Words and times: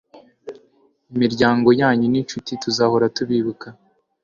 imiryango 1.13 1.69
yanyu 1.81 2.05
n'inshuti, 2.09 2.51
tuzahora 2.61 3.05
tubibuka 3.15 3.67